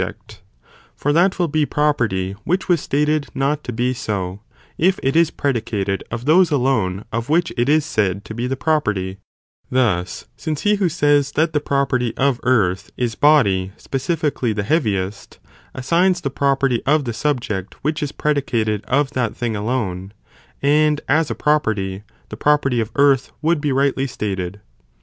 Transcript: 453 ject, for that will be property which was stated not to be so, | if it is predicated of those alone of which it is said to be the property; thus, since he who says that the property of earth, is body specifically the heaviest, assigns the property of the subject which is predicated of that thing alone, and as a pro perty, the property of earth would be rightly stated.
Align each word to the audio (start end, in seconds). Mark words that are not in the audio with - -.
453 0.01 0.33
ject, 0.35 0.41
for 0.95 1.13
that 1.13 1.37
will 1.37 1.47
be 1.47 1.63
property 1.63 2.31
which 2.43 2.67
was 2.67 2.81
stated 2.81 3.27
not 3.35 3.63
to 3.63 3.71
be 3.71 3.93
so, 3.93 4.39
| 4.59 4.77
if 4.79 4.99
it 5.03 5.15
is 5.15 5.29
predicated 5.29 6.03
of 6.09 6.25
those 6.25 6.49
alone 6.49 7.05
of 7.13 7.29
which 7.29 7.53
it 7.55 7.69
is 7.69 7.85
said 7.85 8.25
to 8.25 8.33
be 8.33 8.47
the 8.47 8.55
property; 8.57 9.19
thus, 9.69 10.25
since 10.35 10.61
he 10.61 10.73
who 10.77 10.89
says 10.89 11.33
that 11.33 11.53
the 11.53 11.59
property 11.59 12.17
of 12.17 12.39
earth, 12.41 12.91
is 12.97 13.13
body 13.13 13.73
specifically 13.77 14.53
the 14.53 14.63
heaviest, 14.63 15.37
assigns 15.75 16.21
the 16.21 16.31
property 16.31 16.81
of 16.87 17.05
the 17.05 17.13
subject 17.13 17.75
which 17.83 18.01
is 18.01 18.11
predicated 18.11 18.83
of 18.85 19.11
that 19.11 19.37
thing 19.37 19.55
alone, 19.55 20.13
and 20.63 21.01
as 21.07 21.29
a 21.29 21.35
pro 21.35 21.59
perty, 21.59 22.01
the 22.29 22.35
property 22.37 22.81
of 22.81 22.89
earth 22.95 23.31
would 23.43 23.61
be 23.61 23.71
rightly 23.71 24.07
stated. 24.07 24.61